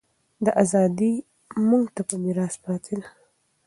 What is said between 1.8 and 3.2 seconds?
ته په میراث پاتې ده.